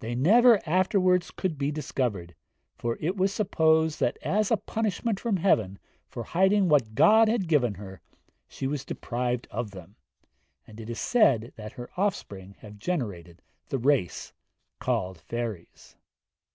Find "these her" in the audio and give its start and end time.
11.56-11.88